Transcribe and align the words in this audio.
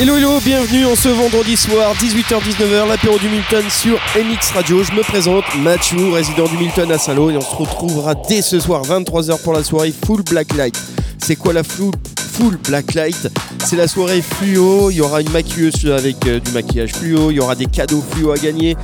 Hello 0.00 0.16
hello, 0.16 0.40
bienvenue 0.44 0.86
en 0.86 0.96
ce 0.96 1.08
vendredi 1.08 1.56
soir, 1.56 1.94
18h-19h, 1.94 2.88
l'apéro 2.88 3.16
du 3.16 3.28
Milton 3.28 3.62
sur 3.70 3.94
MX 4.16 4.50
Radio. 4.52 4.82
Je 4.82 4.90
me 4.90 5.02
présente, 5.02 5.44
Mathieu, 5.60 6.10
résident 6.10 6.46
du 6.46 6.56
Milton 6.56 6.90
à 6.90 6.98
Saint-Lô, 6.98 7.30
et 7.30 7.36
on 7.36 7.40
se 7.40 7.54
retrouvera 7.54 8.16
dès 8.16 8.42
ce 8.42 8.58
soir, 8.58 8.82
23h 8.82 9.40
pour 9.44 9.52
la 9.52 9.62
soirée 9.62 9.94
Full 10.04 10.22
Black 10.24 10.52
Light. 10.56 10.76
C'est 11.18 11.36
quoi 11.36 11.52
la 11.52 11.62
full, 11.62 11.92
full 12.18 12.56
Black 12.56 12.94
Light? 12.94 13.28
C'est 13.64 13.76
la 13.76 13.86
soirée 13.86 14.20
fluo, 14.20 14.90
il 14.90 14.96
y 14.96 15.00
aura 15.00 15.20
une 15.20 15.30
maquilleuse 15.30 15.86
avec 15.86 16.26
euh, 16.26 16.40
du 16.40 16.50
maquillage 16.50 16.92
fluo, 16.92 17.30
il 17.30 17.36
y 17.36 17.40
aura 17.40 17.54
des 17.54 17.66
cadeaux 17.66 18.02
fluo 18.10 18.32
à 18.32 18.36
gagner. 18.36 18.76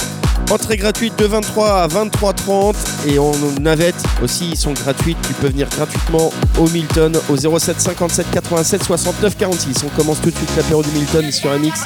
Entrée 0.50 0.76
gratuite 0.76 1.16
de 1.16 1.26
23 1.26 1.82
à 1.82 1.86
23h30 1.86 2.74
et 3.06 3.20
en 3.20 3.30
navette 3.60 3.94
aussi, 4.20 4.48
ils 4.50 4.56
sont 4.56 4.72
gratuites. 4.72 5.16
Tu 5.24 5.32
peux 5.34 5.46
venir 5.46 5.68
gratuitement 5.68 6.32
au 6.58 6.68
Milton 6.70 7.16
au 7.28 7.36
07 7.36 7.80
57 7.80 8.26
87 8.32 8.82
69 8.82 9.36
46. 9.36 9.84
On 9.84 9.88
commence 9.90 10.20
tout 10.20 10.30
de 10.30 10.36
suite 10.36 10.50
l'apéro 10.56 10.82
du 10.82 10.90
Milton 10.90 11.30
sur 11.30 11.50
MX 11.50 11.84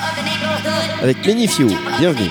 avec 1.02 1.26
Menifio. 1.26 1.68
Bienvenue. 1.98 2.30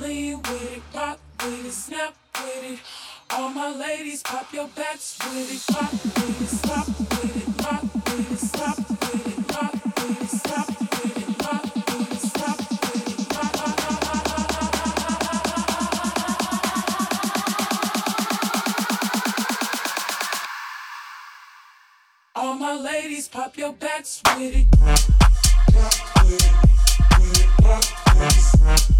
lean 0.00 0.40
with 0.42 0.76
it, 0.76 0.82
rock 0.94 1.18
with 1.42 1.66
it, 1.66 1.72
snap 1.72 2.14
with 2.36 2.72
it. 2.72 2.78
All 3.30 3.50
my 3.50 3.70
ladies, 3.70 4.22
pop 4.22 4.52
your 4.52 4.68
backs 4.68 5.18
with 5.20 5.52
it, 5.52 5.62
rock 5.74 5.92
with 5.92 6.40
it, 6.40 6.48
stop 6.48 6.86
with 6.88 7.36
it, 7.36 7.64
rock 7.64 7.82
with 7.94 8.32
it, 8.32 8.38
stop 8.38 8.78
with 8.78 9.26
it, 9.28 9.52
rock 9.52 9.74
with 9.74 10.22
it, 10.22 10.28
stop 10.28 10.68
with 10.68 11.16
it, 11.16 11.28
rock 11.44 11.64
with 11.74 12.12
it, 12.12 12.20
stop 12.28 12.58
with 12.70 13.08
it, 13.08 13.36
rock. 13.36 13.66
All 22.36 22.54
my 22.54 22.74
ladies, 22.74 23.28
pop 23.28 23.56
your 23.58 23.72
backs 23.74 24.22
with 24.36 24.56
it, 24.56 24.66
rock 24.80 24.98
with 26.24 26.32
it, 26.32 26.52
with 27.18 27.38
it, 27.38 27.48
rock 27.62 27.84
with 28.16 28.22
it, 28.22 28.78
stop. 28.78 28.99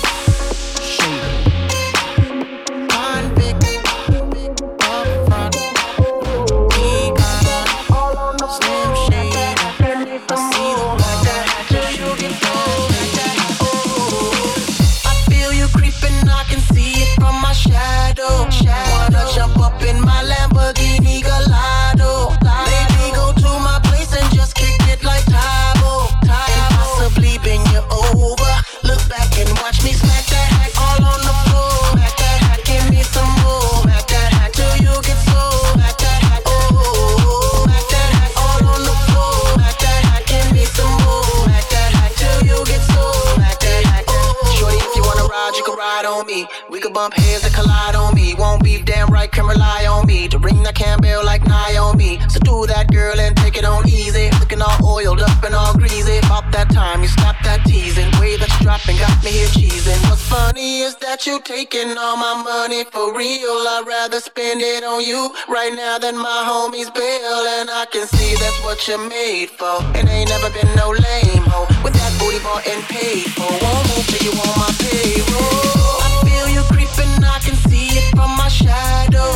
Is 61.21 61.27
you 61.27 61.39
taking 61.41 61.97
all 61.97 62.17
my 62.17 62.41
money 62.43 62.83
for 62.83 63.15
real. 63.15 63.49
I'd 63.75 63.85
rather 63.87 64.19
spend 64.19 64.61
it 64.61 64.83
on 64.83 65.03
you 65.03 65.33
right 65.47 65.73
now 65.73 65.97
than 65.97 66.15
my 66.17 66.41
homies 66.49 66.93
bill. 66.93 67.45
And 67.59 67.69
I 67.69 67.85
can 67.91 68.07
see 68.07 68.35
that's 68.35 68.63
what 68.63 68.87
you're 68.87 69.09
made 69.09 69.49
for. 69.49 69.81
And 69.95 70.07
ain't 70.09 70.29
never 70.29 70.49
been 70.49 70.69
no 70.75 70.89
lame 70.89 71.45
hoe. 71.45 71.67
With 71.83 71.93
that 71.93 72.13
booty 72.19 72.39
bought 72.43 72.65
and 72.67 72.83
paid 72.85 73.29
for. 73.37 73.49
Won't 73.49 73.85
move 73.89 74.05
till 74.07 74.23
you 74.27 74.33
on 74.33 74.55
my 74.57 74.71
payroll. 74.81 75.97
I 76.05 76.09
feel 76.25 76.47
you 76.55 76.63
creeping, 76.73 77.13
I 77.23 77.39
can 77.45 77.55
see 77.69 77.97
it 77.97 78.07
from 78.15 78.31
my 78.37 78.47
shadow. 78.47 79.29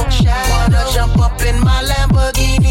Wanna 0.52 0.84
jump 0.94 1.18
up 1.20 1.40
in 1.42 1.60
my 1.62 1.84
Lamborghini 1.84 2.65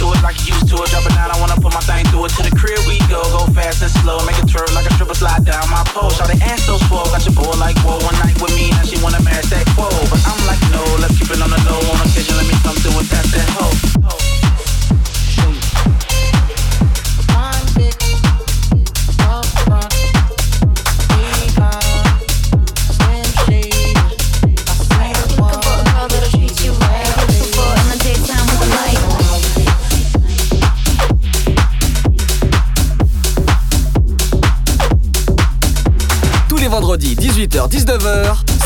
to 0.00 0.08
it 0.16 0.22
like 0.24 0.40
you 0.48 0.56
used 0.56 0.68
to 0.72 0.76
it. 0.80 0.88
Drop 0.88 1.04
it 1.04 1.12
down, 1.12 1.28
I 1.28 1.36
wanna 1.38 1.60
put 1.60 1.72
my 1.76 1.84
thing 1.84 2.08
through 2.08 2.24
it. 2.24 2.32
To 2.40 2.42
the 2.42 2.54
crib 2.56 2.80
we 2.88 2.96
go, 3.12 3.20
go 3.36 3.44
fast 3.52 3.84
and 3.84 3.92
slow. 4.00 4.24
Make 4.24 4.40
it 4.40 4.48
twirl 4.48 4.72
like 4.72 4.88
a 4.88 4.92
triple 4.96 5.14
slide 5.14 5.44
down 5.44 5.68
my 5.68 5.84
pole. 5.92 6.10
Shout 6.10 6.32
the 6.32 6.40
ass 6.40 6.64
so 6.64 6.80
swole, 6.88 7.04
got 7.12 7.22
your 7.24 7.36
boy 7.36 7.52
like 7.60 7.76
whoa. 7.84 7.99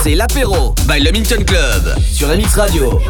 C'est 0.04 0.14
l'apéro 0.14 0.74
by 0.86 1.00
le 1.00 1.10
Minton 1.12 1.42
Club 1.46 1.96
sur 2.12 2.28
MX 2.28 2.56
Radio. 2.56 3.00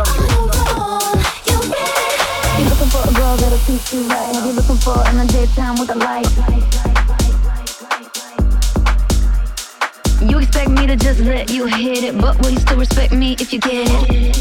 A 10.21 10.25
you 10.25 10.39
expect 10.39 10.71
me 10.71 10.87
to 10.87 10.95
just 10.95 11.19
let 11.19 11.51
you 11.51 11.67
hit 11.67 12.05
it, 12.05 12.17
but 12.17 12.41
will 12.41 12.53
you 12.53 12.61
still 12.61 12.79
respect 12.79 13.13
me 13.13 13.35
if 13.41 13.53
you 13.53 13.59
get 13.59 13.89
it? 13.89 14.37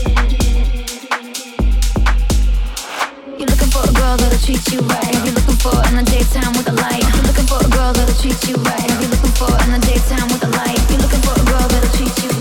You're 3.39 3.49
looking 3.49 3.71
for 3.71 3.81
a 3.81 3.93
girl 3.93 4.15
that'll 4.15 4.37
treat 4.37 4.61
you 4.71 4.81
right. 4.81 5.15
You're 5.25 5.33
looking 5.33 5.57
for 5.57 5.73
in 5.89 5.95
the 5.95 6.03
daytime 6.05 6.53
with 6.53 6.65
the 6.65 6.73
light. 6.73 7.01
You're 7.15 7.25
looking 7.25 7.47
for 7.47 7.65
a 7.65 7.69
girl 7.69 7.93
that'll 7.93 8.13
treat 8.21 8.47
you 8.47 8.55
right. 8.57 8.89
You're 9.01 9.09
looking 9.09 9.33
for 9.41 9.49
in 9.65 9.71
the 9.73 9.79
daytime 9.87 10.27
with 10.29 10.41
the 10.41 10.49
light. 10.49 10.77
You're 10.91 11.01
looking 11.01 11.21
for 11.25 11.33
a 11.33 11.45
girl 11.49 11.67
that'll 11.67 11.89
treat 11.97 12.13
you 12.23 12.32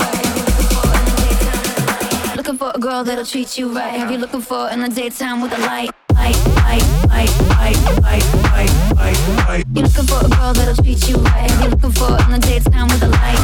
girl 2.83 3.01
that'll 3.01 3.25
treat 3.25 3.57
you 3.57 3.69
right. 3.73 3.93
Have 3.93 4.11
you 4.11 4.17
looking 4.17 4.41
for 4.41 4.69
in 4.69 4.81
the 4.81 4.89
daytime 4.89 5.39
with 5.39 5.51
the 5.51 5.57
light? 5.59 5.89
Light, 6.13 6.35
light, 6.67 6.83
light, 7.07 7.31
light, 7.47 7.79
light, 8.03 8.25
light, 8.51 8.73
light, 8.97 9.17
light. 9.47 9.63
You 9.73 9.83
looking 9.83 10.05
for 10.05 10.19
a 10.25 10.27
girl 10.27 10.51
that'll 10.51 10.75
treat 10.83 11.07
you 11.07 11.15
right. 11.15 11.49
Have 11.49 11.63
you 11.63 11.69
looking 11.69 11.93
for 11.93 12.11
in 12.11 12.31
the 12.31 12.39
daytime 12.39 12.89
with 12.89 12.99
the 12.99 13.07
light? 13.07 13.39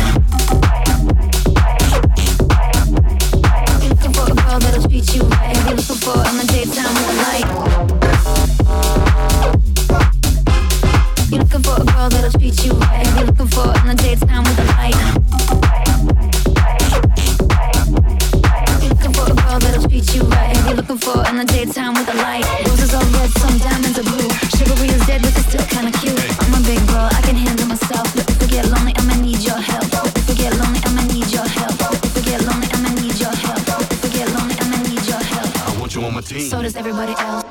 You 3.81 3.87
looking 3.87 4.11
for 4.11 4.27
a 4.29 4.35
girl 4.35 4.59
that'll 4.59 4.83
treat 4.89 5.15
you 5.15 5.23
right. 5.23 5.55
Have 5.55 5.69
you 5.69 5.75
looking 5.79 5.95
for 6.03 6.19
in 6.19 6.35
the 6.35 6.43
daytime 6.51 6.93
with 6.99 7.07
the 7.07 7.15
light? 7.23 7.47
You 11.31 11.37
looking 11.39 11.63
for 11.63 11.81
a 11.81 11.85
girl 11.85 12.09
that'll 12.09 12.31
treat 12.37 12.65
you 12.65 12.73
right. 12.73 13.18
Does 36.61 36.75
everybody 36.75 37.13
else. 37.17 37.45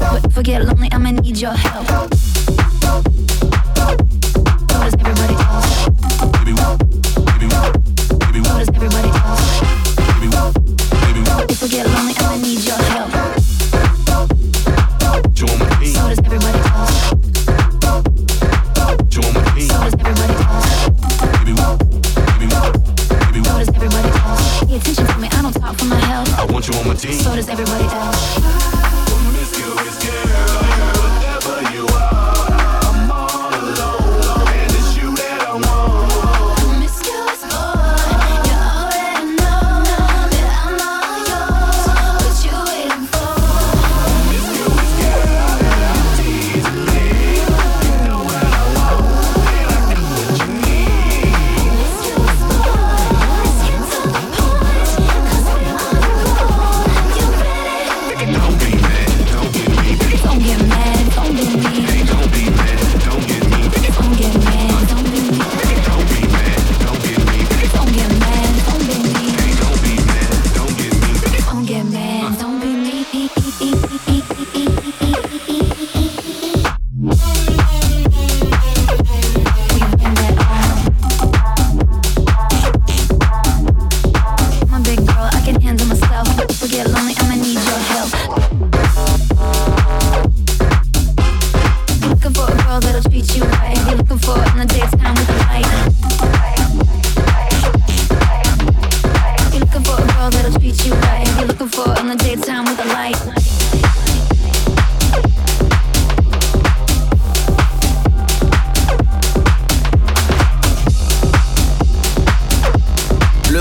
But 0.00 0.26
if 0.26 0.36
get 0.42 0.64
lonely, 0.64 0.88
I'ma 0.90 1.12
need 1.12 1.38
your 1.38 1.52
help. 1.52 2.10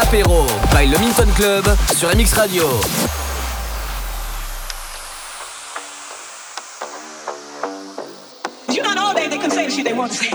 L'apéro 0.00 0.46
by 0.72 0.86
le 0.86 0.96
Minton 0.98 1.28
Club 1.34 1.64
sur 1.94 2.08
MX 2.08 2.32
Radio. 2.34 2.64
You 8.72 8.82
not 8.82 8.96
all 8.96 9.12
day 9.14 9.28
they 9.28 9.36
can 9.38 9.50
say 9.50 9.66
the 9.66 9.70
shit 9.70 9.84
they 9.84 9.92
want 9.92 10.10
to 10.12 10.16
say. 10.16 10.30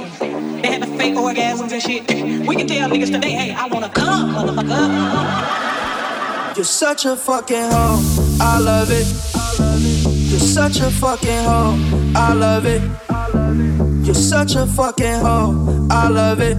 They 0.61 0.67
having 0.69 0.95
fake 0.97 1.15
orgasms 1.15 1.71
and 1.71 1.81
shit. 1.81 2.03
We 2.47 2.55
can 2.55 2.67
tell 2.67 2.89
niggas 2.89 3.11
today, 3.11 3.31
hey, 3.31 3.55
I 3.55 3.65
wanna 3.67 3.89
come, 3.89 4.35
motherfucker. 4.35 6.55
You're 6.55 6.65
such 6.65 7.05
a 7.05 7.15
fucking 7.15 7.71
hoe. 7.71 7.99
I 8.39 8.59
love 8.59 8.91
it. 8.91 9.07
You're 10.29 10.39
such 10.39 10.79
a 10.79 10.91
fucking 10.91 11.43
hoe. 11.43 11.77
I 12.15 12.33
love 12.33 12.65
it. 12.65 12.81
You're 14.05 14.13
such 14.13 14.55
a 14.55 14.67
fucking 14.67 15.19
hoe. 15.21 15.87
I 15.89 16.07
love 16.09 16.39
it. 16.39 16.57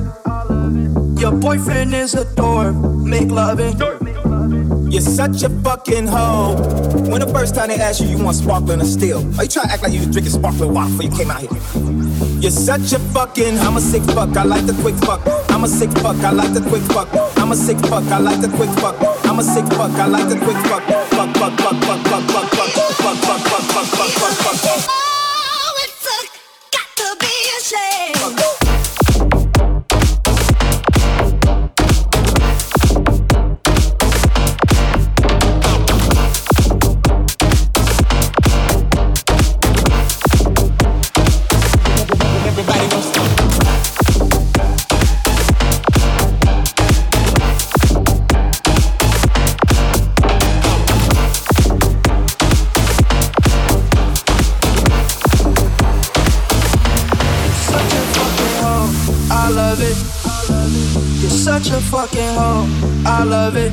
Your 1.20 1.32
boyfriend 1.32 1.94
is 1.94 2.14
a 2.14 2.24
dork. 2.34 2.74
Make 3.06 3.30
loving. 3.30 3.78
You're 4.90 5.00
such 5.00 5.44
a 5.44 5.48
fucking 5.48 6.08
hoe. 6.08 6.56
When 7.08 7.20
the 7.20 7.30
first 7.32 7.54
time 7.54 7.68
they 7.68 7.76
asked 7.76 8.00
you, 8.00 8.08
you 8.08 8.18
want 8.22 8.36
sparkling 8.36 8.80
or 8.80 8.84
still? 8.84 9.18
Are 9.38 9.44
you 9.44 9.48
trying 9.48 9.68
to 9.68 9.72
act 9.72 9.82
like 9.82 9.92
you 9.92 10.00
was 10.00 10.10
drinking 10.10 10.32
sparkling 10.32 10.74
water 10.74 10.90
before 10.90 11.04
you 11.04 11.16
came 11.16 11.30
out 11.30 11.40
here? 11.40 11.50
You're 12.42 12.50
such 12.50 12.92
a 12.92 12.98
fucking. 13.14 13.58
I'm 13.58 13.76
a 13.76 13.80
sick 13.80 14.02
fuck. 14.10 14.36
I 14.36 14.42
like 14.42 14.66
the 14.66 14.74
quick 14.82 14.96
fuck. 14.96 15.22
I'm 15.50 15.62
a 15.62 15.68
sick 15.68 15.90
fuck. 16.02 16.16
I 16.16 16.32
like 16.32 16.52
the 16.52 16.62
quick 16.62 16.82
fuck. 16.82 17.08
I'm 17.38 17.52
a 17.52 17.56
sick 17.56 17.78
fuck. 17.86 18.04
I 18.10 18.18
like 18.18 18.40
the 18.40 18.48
quick 18.48 18.70
fuck. 18.82 18.96
I'm 19.24 19.38
a 19.38 19.42
sick 19.42 19.66
fuck. 19.78 19.92
I 19.92 20.06
like 20.06 20.28
the 20.28 20.38
quick 20.42 20.58
fuck. 20.66 20.82
Fuck, 21.14 21.30
fuck, 21.36 21.54
fuck, 21.62 21.78
fuck, 21.86 22.02
fuck, 22.10 22.24
fuck, 22.26 22.50
fuck, 22.50 22.70
fuck, 22.74 22.98
fuck, 22.98 23.20
fuck, 23.22 23.40
fuck, 23.46 23.62
fuck, 23.70 23.86
fuck, 23.86 24.10
fuck, 24.10 24.34
fuck, 24.34 24.86
fuck. 24.86 25.05
Such 61.62 61.72
a 61.72 61.80
fucking 61.80 62.34
hoe. 62.34 62.66
I 63.06 63.24
love 63.24 63.56
it. 63.56 63.72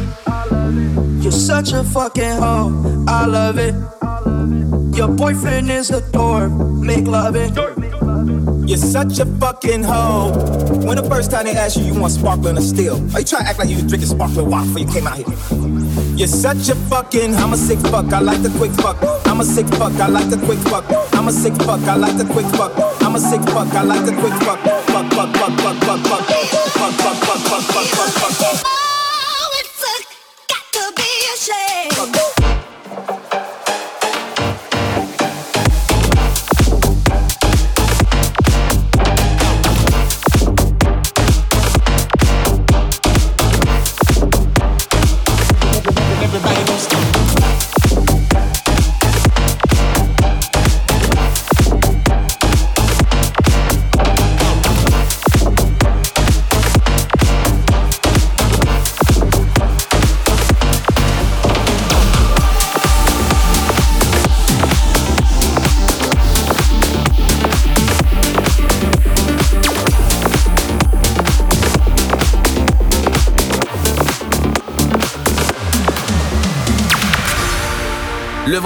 You're 1.21 1.33
such 1.33 1.73
a 1.73 1.83
fucking 1.83 2.37
hoe. 2.37 3.05
I 3.07 3.25
love 3.25 3.57
it. 3.57 3.75
Your 4.95 5.09
boyfriend 5.09 5.69
is 5.69 5.91
a 5.91 5.99
dork. 6.11 6.51
Make 6.51 7.07
loving. 7.07 7.53
You're 8.65 8.77
such 8.77 9.19
a 9.19 9.25
fucking 9.25 9.83
hoe. 9.83 10.31
When 10.85 10.95
the 10.95 11.03
first 11.09 11.31
time 11.31 11.45
they 11.45 11.55
asked 11.55 11.75
you, 11.75 11.83
you 11.83 11.99
want 11.99 12.13
sparkling 12.13 12.57
or 12.57 12.61
still? 12.61 12.95
Are 13.13 13.19
you 13.19 13.25
trying 13.25 13.43
to 13.43 13.49
act 13.49 13.59
like 13.59 13.67
you 13.67 13.75
was 13.75 13.87
drinking 13.87 14.09
sparkling 14.09 14.49
water 14.49 14.65
before 14.65 14.79
you 14.79 14.87
came 14.87 15.07
out 15.07 15.17
here? 15.17 15.72
You're 16.15 16.27
such 16.27 16.69
a 16.69 16.75
fucking. 16.75 17.33
I'm 17.35 17.53
a 17.53 17.57
sick 17.57 17.79
fuck. 17.79 18.13
I 18.13 18.19
like 18.19 18.43
the 18.43 18.49
quick 18.57 18.71
fuck. 18.71 18.97
I'm 19.25 19.39
a 19.39 19.43
sick 19.43 19.65
fuck. 19.67 19.93
I 19.93 20.07
like 20.07 20.29
the 20.29 20.37
quick 20.37 20.59
fuck. 20.59 20.85
I'm 21.13 21.27
a 21.27 21.31
sick 21.31 21.55
fuck. 21.55 21.81
I 21.81 21.95
like 21.95 22.17
the 22.17 22.25
quick 22.25 22.45
fuck. 22.53 22.71
I'm 23.01 23.15
a 23.15 23.19
sick 23.19 23.41
fuck. 23.49 23.73
I 23.73 23.81
like 23.81 24.05
the 24.05 24.13
quick 24.13 24.33
fuck. 24.45 24.59
Fuck, 24.93 25.11
fuck, 25.11 25.35
fuck, 25.35 25.59
fuck, 25.59 25.77
fuck, 25.81 25.99
fuck, 26.05 26.25
fuck, 26.27 26.69
fuck, 26.69 26.93
fuck, 26.93 27.17
fuck, 27.17 27.41
fuck, 27.41 27.63
fuck, 27.65 27.85
fuck, 27.85 28.09
fuck, 28.13 28.61
fuck. 28.61 28.92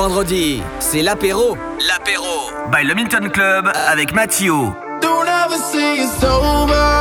vendredi, 0.07 0.61
c'est 0.79 1.01
l'apéro. 1.01 1.57
L'apéro. 1.85 2.49
By 2.71 2.85
le 2.85 2.95
Milton 2.95 3.29
Club 3.29 3.69
avec 3.89 4.13
Mathieu. 4.13 4.53
Don't 5.01 5.27
ever 5.27 5.57
say 5.57 5.99
it's 5.99 6.23
over. 6.23 6.96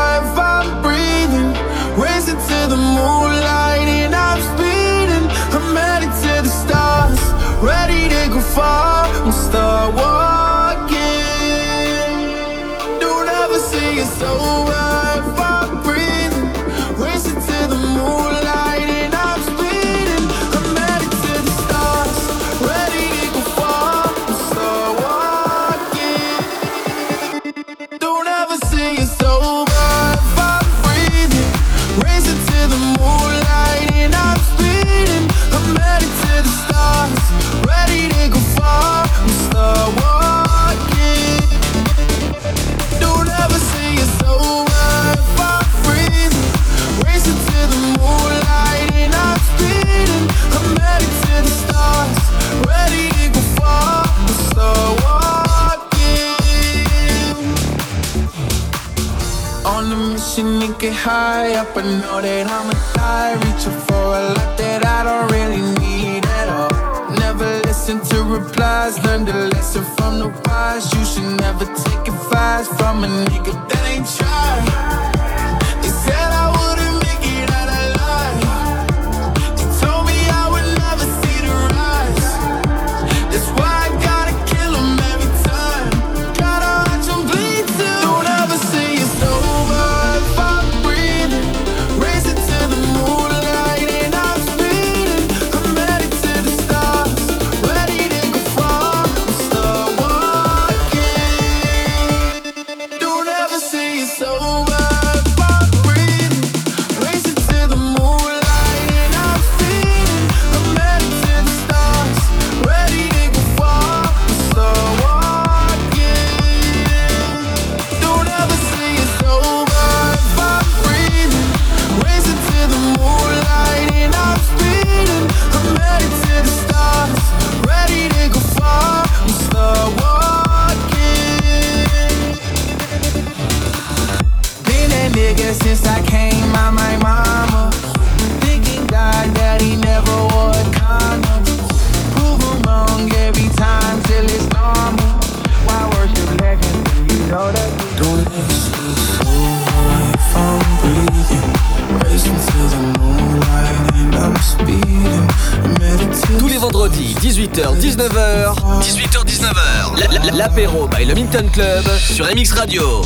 by 160.97 161.05
le 161.05 161.15
Minton 161.15 161.49
Club 161.53 161.85
sur 161.99 162.27
MX 162.27 162.53
Radio. 162.53 163.03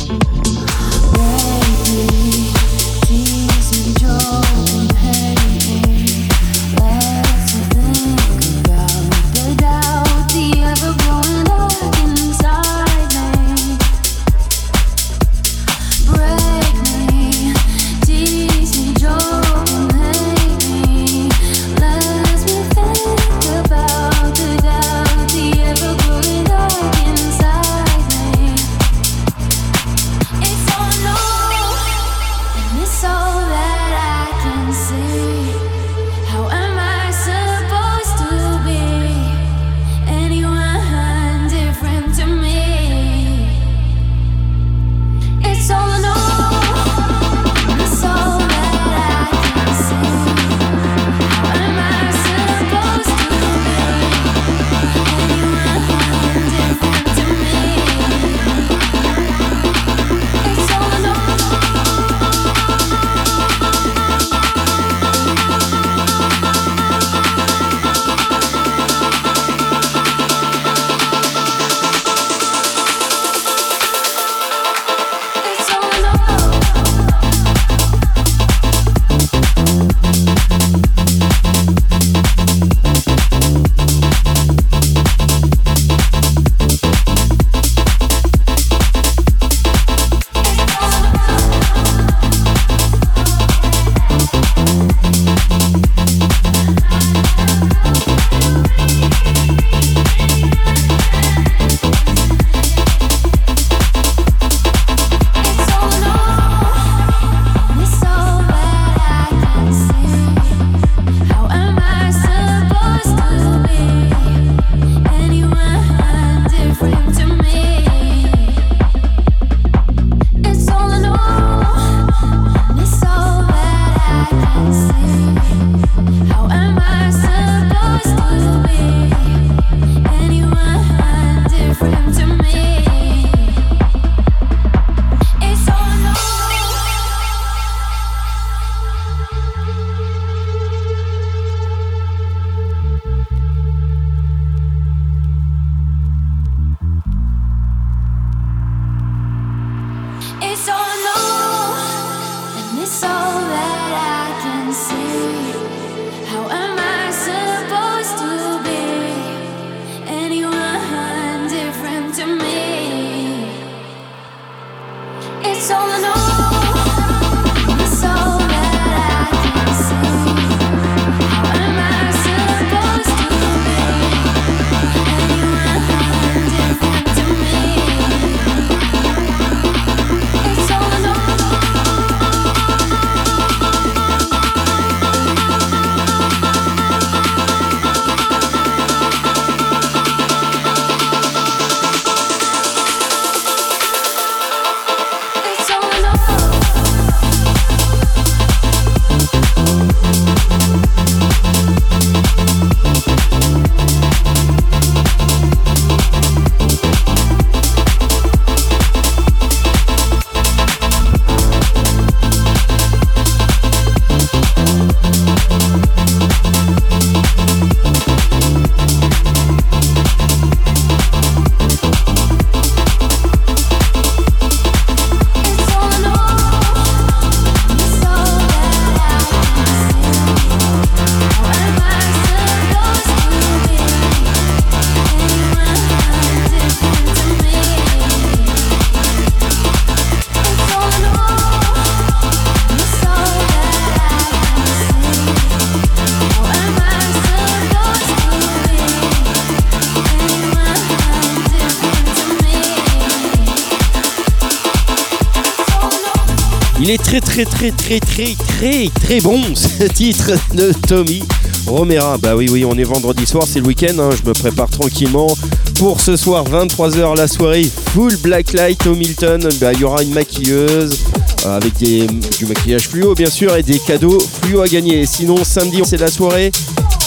Très 257.45 257.71
très 257.71 257.99
très 257.99 258.35
très 258.35 258.89
très 259.01 259.21
bon 259.21 259.41
ce 259.55 259.85
titre 259.85 260.31
de 260.53 260.71
Tommy 260.87 261.23
Romera. 261.65 262.17
Bah 262.17 262.35
oui 262.35 262.47
oui 262.51 262.65
on 262.65 262.77
est 262.77 262.83
vendredi 262.83 263.25
soir, 263.25 263.45
c'est 263.47 263.59
le 263.59 263.67
week-end, 263.67 263.97
hein, 263.99 264.09
je 264.11 264.27
me 264.27 264.33
prépare 264.33 264.69
tranquillement 264.69 265.35
pour 265.79 266.01
ce 266.01 266.15
soir 266.15 266.43
23h 266.45 267.15
la 267.15 267.27
soirée 267.27 267.69
full 267.93 268.15
blacklight 268.17 268.85
au 268.85 268.95
Milton. 268.95 269.47
Bah, 269.59 269.73
il 269.73 269.79
y 269.79 269.83
aura 269.83 270.03
une 270.03 270.13
maquilleuse 270.13 270.99
euh, 271.45 271.57
avec 271.57 271.73
du 271.77 272.45
maquillage 272.45 272.87
fluo 272.87 273.15
bien 273.15 273.29
sûr 273.29 273.55
et 273.55 273.63
des 273.63 273.79
cadeaux 273.79 274.19
fluo 274.43 274.61
à 274.61 274.67
gagner. 274.67 275.05
Sinon 275.05 275.43
samedi 275.43 275.81
c'est 275.85 275.99
la 275.99 276.11
soirée 276.11 276.51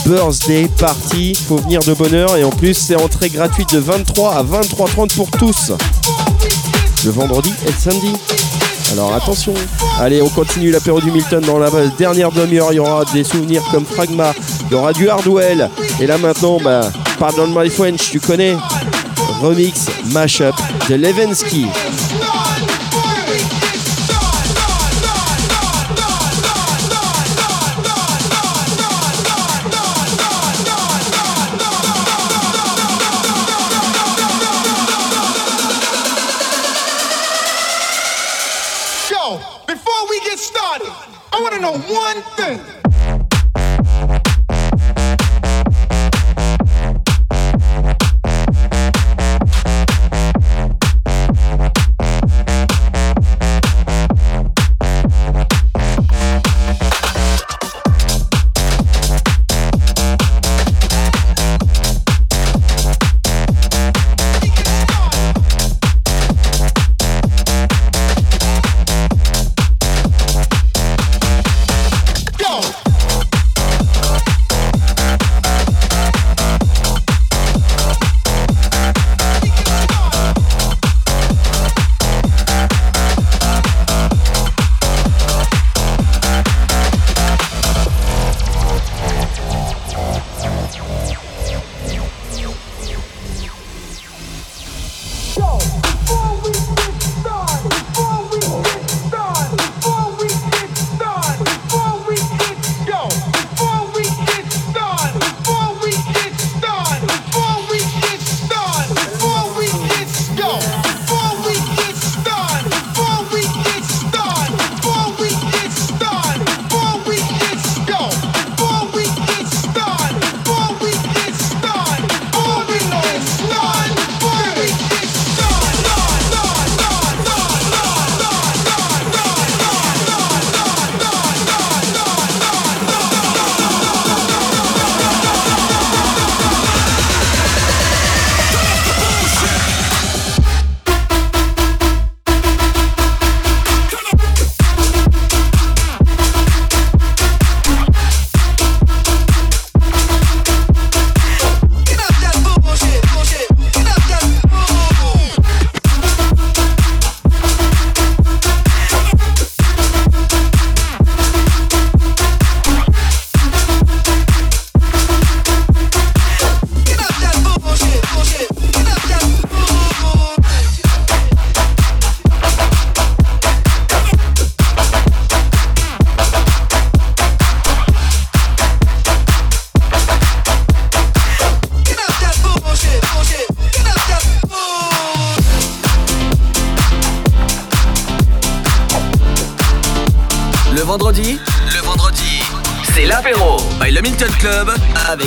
birthday 0.06 0.68
party, 0.78 1.34
faut 1.34 1.56
venir 1.56 1.80
de 1.80 1.94
bonne 1.94 2.14
heure 2.14 2.36
et 2.36 2.44
en 2.44 2.50
plus 2.50 2.74
c'est 2.74 2.96
entrée 2.96 3.28
gratuite 3.28 3.72
de 3.72 3.78
23 3.78 4.34
à 4.34 4.42
23h30 4.42 5.14
pour 5.14 5.30
tous. 5.30 5.72
Le 7.04 7.10
vendredi 7.10 7.52
et 7.66 7.70
le 7.70 7.78
samedi. 7.78 8.12
Alors 8.94 9.12
attention. 9.12 9.54
Allez, 9.98 10.22
on 10.22 10.28
continue 10.28 10.70
l'apéro 10.70 11.00
du 11.00 11.10
Milton 11.10 11.42
dans 11.44 11.58
la 11.58 11.68
dernière 11.98 12.30
demi-heure. 12.30 12.72
Il 12.72 12.76
y 12.76 12.78
aura 12.78 13.04
des 13.12 13.24
souvenirs 13.24 13.64
comme 13.72 13.84
Fragma. 13.84 14.32
Il 14.66 14.72
y 14.72 14.76
aura 14.76 14.92
du 14.92 15.08
Hardwell. 15.08 15.68
Et 16.00 16.06
là 16.06 16.16
maintenant, 16.16 16.58
bah, 16.62 16.92
Pardon 17.18 17.48
My 17.48 17.68
French, 17.68 18.12
tu 18.12 18.20
connais. 18.20 18.56
Remix, 19.42 19.86
mashup 20.12 20.54
de 20.88 20.94
Levensky. 20.94 21.66
on 41.64 41.80
one 41.80 42.22
thing. 42.36 42.83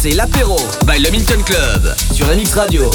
c'est 0.00 0.10
l'apéro 0.10 0.56
by 0.86 1.00
le 1.00 1.10
Milton 1.10 1.42
Club 1.42 1.92
sur 2.12 2.24
la 2.28 2.34
Radio. 2.54 2.88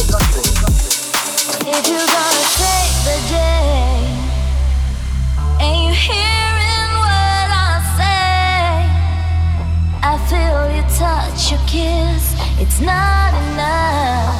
touch, 11.00 11.52
your 11.52 11.60
kiss, 11.66 12.36
it's 12.60 12.80
not 12.80 13.34
enough. 13.52 14.38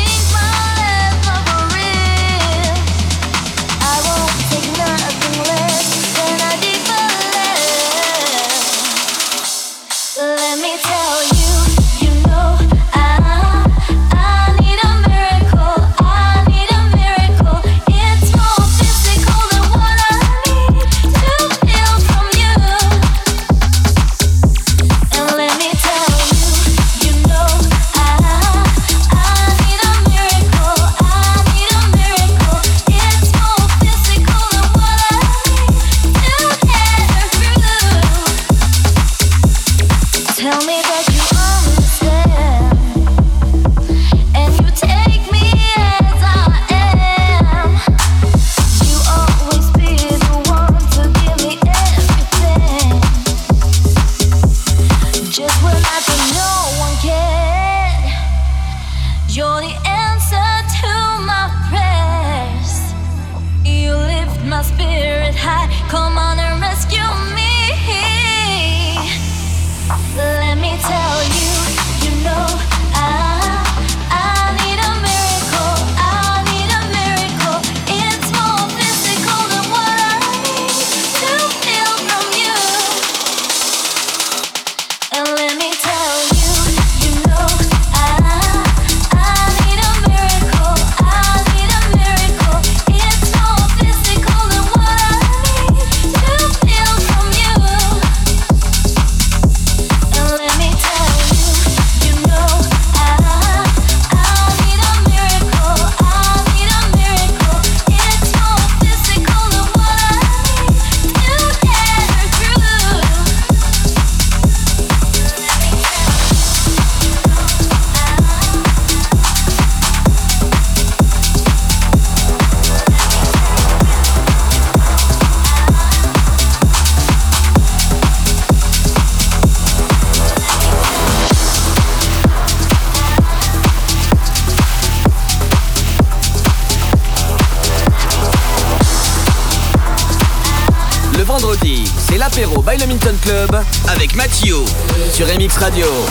Radio. 145.80 146.09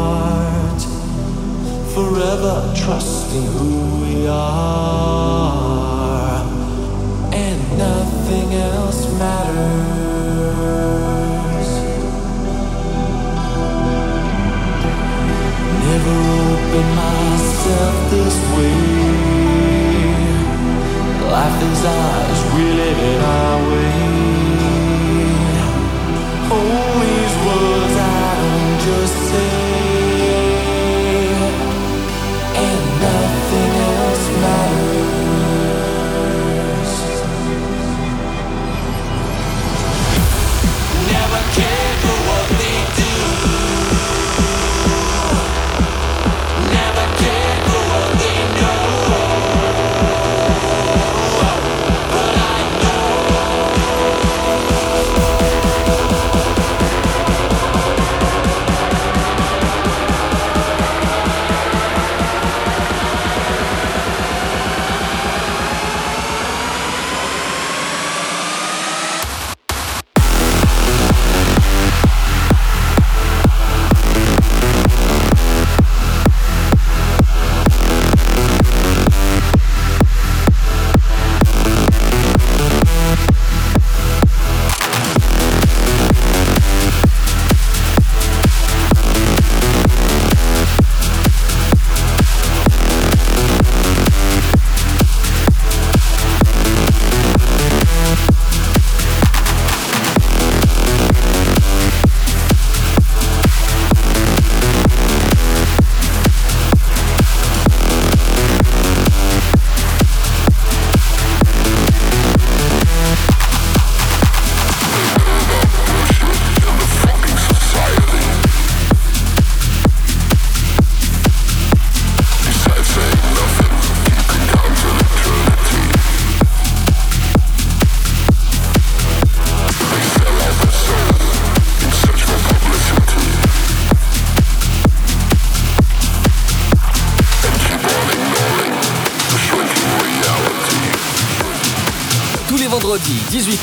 forever 1.95 2.57
trusting 2.77 3.47
who 3.57 3.73
we 4.05 4.17
are, 4.29 5.57
and 7.33 7.59
nothing 7.79 8.49
else 8.53 9.01
matters. 9.19 10.59
Never 15.89 16.17
open 16.53 16.87
myself 17.05 17.97
this 18.15 18.37
way. 18.57 18.79
Life 21.33 21.61
is 21.73 21.83
ours, 21.99 22.41
we 22.55 22.65
live 22.81 23.01
it 23.13 23.21
our 23.37 23.59
way. 23.71 23.86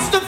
It's 0.00 0.10
the 0.10 0.27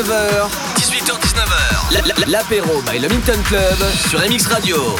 19h. 0.00 0.48
18h-19h. 0.78 2.30
L'apéro 2.30 2.80
by 2.90 2.98
le 3.00 3.08
Club 3.08 3.76
sur 4.08 4.18
MX 4.20 4.46
Radio. 4.46 4.96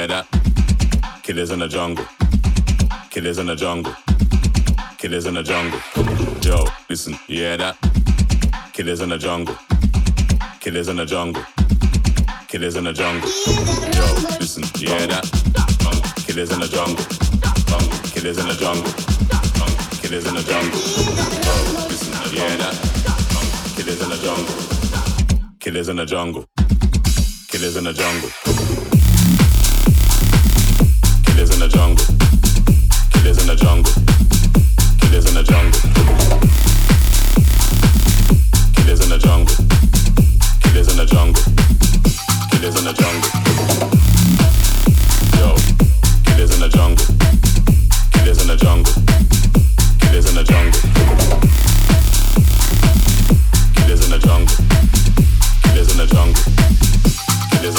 hear 0.00 0.06
that? 0.06 0.26
Killers 1.22 1.50
in 1.50 1.58
the 1.58 1.68
jungle. 1.68 2.06
Killers 3.10 3.36
in 3.38 3.46
the 3.46 3.54
jungle. 3.54 3.94
Killers 4.96 5.26
in 5.26 5.34
the 5.34 5.42
jungle. 5.42 5.78
Joe, 6.40 6.64
listen, 6.88 7.14
you 7.28 7.40
hear 7.40 7.58
that? 7.58 7.76
Killers 8.72 9.02
in 9.02 9.10
the 9.10 9.18
jungle. 9.18 9.54
Killers 10.60 10.88
in 10.88 10.96
the 10.96 11.04
jungle. 11.04 11.44
Killers 12.48 12.76
in 12.76 12.84
the 12.84 12.94
jungle. 12.94 13.28
Yo, 13.96 14.06
listen, 14.40 14.64
you 14.80 14.88
hear 14.88 15.06
that? 15.06 15.24
Killers 16.26 16.50
in 16.50 16.60
the 16.60 16.68
jungle. 16.68 17.04
Killers 18.14 18.38
in 18.38 18.48
the 18.48 18.56
jungle. 18.56 18.92
Killers 20.00 20.26
in 20.26 20.34
the 20.34 20.42
jungle. 20.50 20.80
Yo, 21.44 21.54
listen, 21.88 22.12
you 22.32 22.40
hear 22.40 22.56
that? 22.56 22.74
Killers 23.76 24.00
in 24.00 24.08
the 24.08 24.16
jungle. 24.16 24.56
Killers 25.58 25.88
in 25.88 25.96
the 25.96 26.06
jungle. 26.06 26.46
Killers 27.48 27.76
in 27.76 27.84
the 27.84 27.92
jungle 27.92 28.69
in 31.62 31.68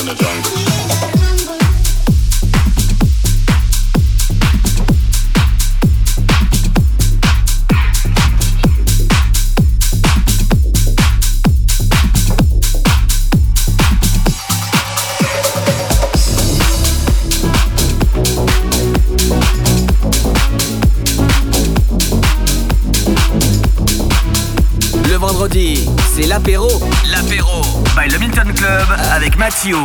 the 0.08 0.16
jungle. 0.16 0.61
c'est 26.22 26.28
l'apéro. 26.28 26.67
L'apéro 27.11 27.61
by 27.95 28.09
Le 28.11 28.19
Milton 28.19 28.53
Club 28.53 28.88
avec 29.13 29.38
Mathieu. 29.38 29.78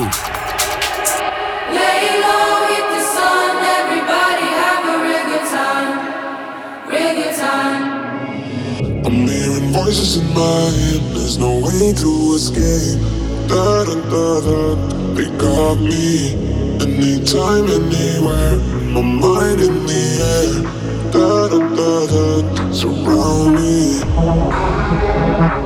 I'm 9.05 9.29
hearing 9.29 9.73
voices 9.73 10.17
in 10.17 10.27
my 10.35 10.71
head, 10.81 11.01
there's 11.15 11.39
no 11.39 11.61
way 11.61 11.93
to 11.95 12.35
escape. 12.35 13.01
Da 13.49 13.85
da 13.85 13.95
da 14.11 14.41
da, 14.41 15.15
they 15.15 15.31
got 15.39 15.79
me. 15.79 16.35
Anytime, 16.81 17.67
anywhere, 17.71 18.57
my 18.93 19.01
mind 19.01 19.61
in 19.61 19.87
the 19.87 20.05
air. 20.35 20.63
Da 21.13 21.49
da 21.49 21.59
da 21.79 22.07
da, 22.07 22.73
surround 22.73 23.55
me. 23.55 24.56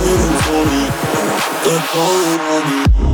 waiting 0.00 0.36
for 0.44 0.62
me. 0.66 0.82
They're 1.64 1.84
calling 1.92 2.40
on 2.40 2.62
me. 3.02 3.07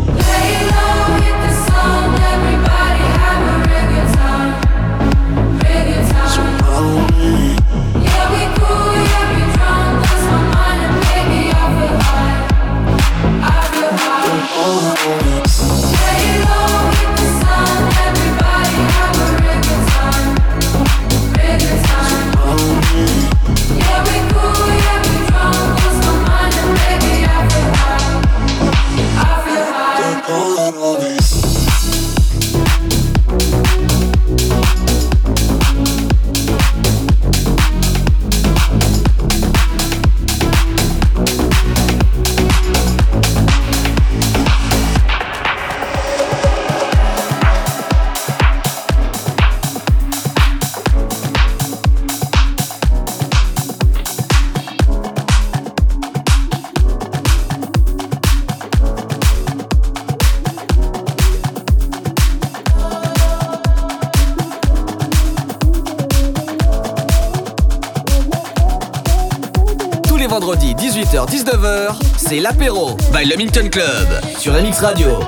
By 73.25 73.31
le 73.31 73.37
Minton 73.37 73.69
Club 73.71 74.09
sur 74.39 74.53
MX 74.53 74.81
Radio. 74.81 75.19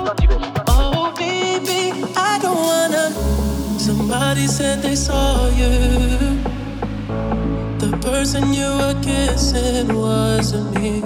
Oh, 0.67 1.11
baby, 1.17 1.93
I 2.15 2.39
don't 2.41 2.57
wanna. 2.57 3.11
Somebody 3.77 4.47
said 4.47 4.81
they 4.81 4.95
saw 4.95 5.47
you. 5.49 5.69
The 7.79 7.97
person 8.01 8.53
you 8.53 8.67
were 8.77 8.95
kissing 9.01 9.93
wasn't 9.95 10.73
me. 10.79 11.01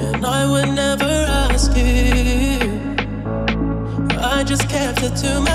And 0.00 0.24
I 0.24 0.46
would 0.46 0.74
never 0.74 1.26
ask 1.50 1.76
you. 1.76 2.80
I 4.18 4.44
just 4.44 4.68
kept 4.68 5.02
it 5.02 5.16
to 5.16 5.40
myself. 5.40 5.53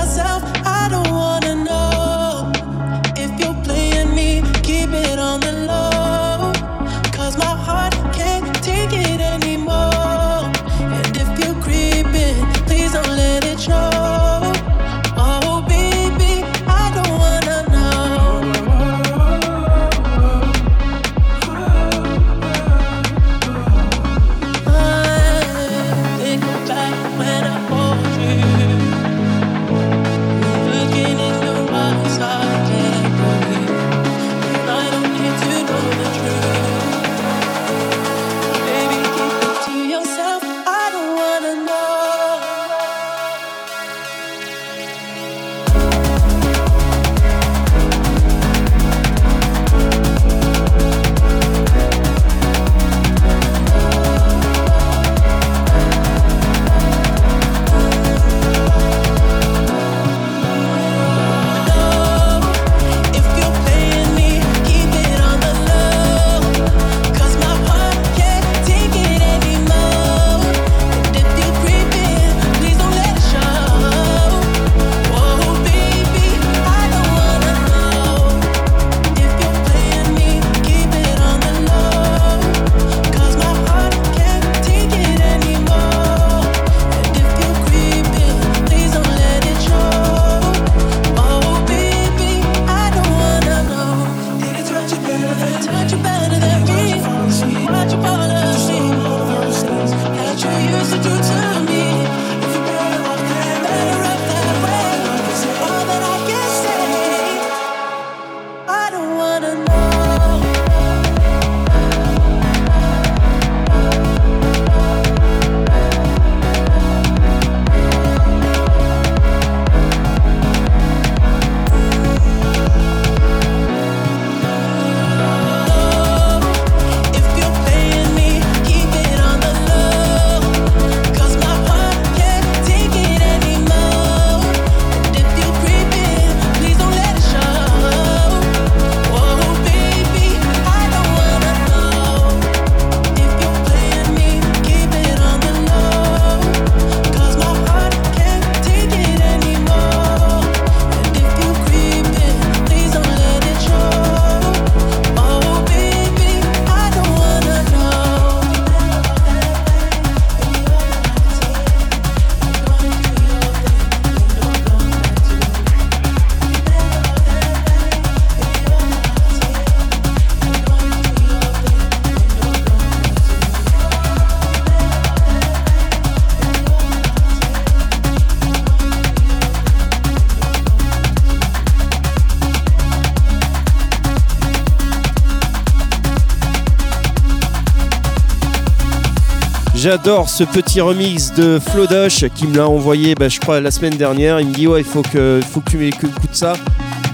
J'adore 189.82 190.28
ce 190.28 190.44
petit 190.44 190.82
remix 190.82 191.32
de 191.32 191.58
Flodosh 191.58 192.26
qui 192.34 192.46
me 192.46 192.54
l'a 192.54 192.68
envoyé, 192.68 193.14
bah, 193.14 193.30
je 193.30 193.40
crois, 193.40 193.62
la 193.62 193.70
semaine 193.70 193.96
dernière. 193.96 194.38
Il 194.38 194.48
me 194.48 194.52
dit, 194.52 194.66
ouais, 194.66 194.82
il 194.82 194.86
faut 194.86 195.00
que, 195.00 195.40
faut 195.50 195.60
que 195.60 195.70
tu 195.70 195.86
écoutes 195.86 196.12
ça. 196.32 196.52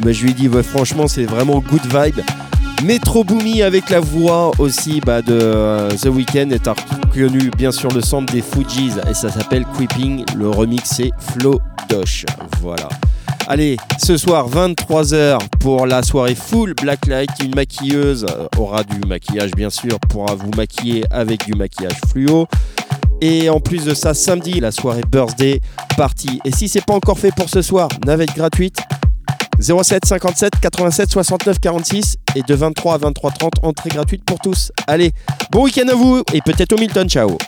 Bah, 0.00 0.10
je 0.10 0.24
lui 0.24 0.32
ai 0.32 0.34
dit, 0.34 0.50
franchement, 0.64 1.06
c'est 1.06 1.26
vraiment 1.26 1.60
good 1.60 1.82
vibe. 1.84 2.18
Metro 2.82 3.22
Boomy 3.22 3.62
avec 3.62 3.88
la 3.88 4.00
voix 4.00 4.50
aussi 4.58 5.00
bah, 5.00 5.22
de 5.22 5.32
euh, 5.32 5.90
The 5.90 6.06
Weeknd 6.06 6.50
est 6.50 6.66
reconnu 6.66 7.52
bien 7.56 7.70
sûr 7.70 7.88
le 7.92 8.00
centre 8.00 8.32
des 8.32 8.42
Fujis 8.42 8.94
et 9.08 9.14
ça 9.14 9.30
s'appelle 9.30 9.64
Creeping. 9.74 10.24
Le 10.36 10.50
remix 10.50 10.90
c'est 10.90 11.12
Flodosh. 11.18 12.26
Voilà. 12.60 12.88
Allez, 13.48 13.76
ce 14.04 14.16
soir 14.16 14.50
23h 14.50 15.38
pour 15.60 15.86
la 15.86 16.02
soirée 16.02 16.34
full 16.34 16.74
Blacklight. 16.74 17.30
Une 17.44 17.54
maquilleuse 17.54 18.26
aura 18.58 18.82
du 18.82 18.98
maquillage 19.06 19.52
bien 19.52 19.70
sûr, 19.70 20.00
pourra 20.08 20.34
vous 20.34 20.50
maquiller 20.56 21.04
avec 21.12 21.46
du 21.46 21.52
maquillage 21.52 21.96
fluo. 22.08 22.48
Et 23.20 23.48
en 23.48 23.60
plus 23.60 23.84
de 23.84 23.94
ça, 23.94 24.14
samedi, 24.14 24.58
la 24.58 24.72
soirée 24.72 25.02
birthday 25.10 25.60
party. 25.96 26.40
Et 26.44 26.50
si 26.50 26.68
c'est 26.68 26.84
pas 26.84 26.94
encore 26.94 27.20
fait 27.20 27.32
pour 27.36 27.48
ce 27.48 27.62
soir, 27.62 27.88
navette 28.04 28.34
gratuite 28.34 28.78
07 29.60 30.04
57 30.04 30.52
87 30.60 31.10
69 31.10 31.60
46 31.60 32.16
et 32.34 32.42
de 32.42 32.54
23 32.54 32.94
à 32.94 32.98
23 32.98 33.30
30 33.30 33.52
entrée 33.62 33.90
gratuite 33.90 34.24
pour 34.24 34.40
tous. 34.40 34.72
Allez, 34.88 35.12
bon 35.52 35.64
week-end 35.64 35.88
à 35.88 35.94
vous 35.94 36.22
et 36.34 36.40
peut-être 36.40 36.72
au 36.72 36.78
Milton. 36.78 37.08
Ciao. 37.08 37.38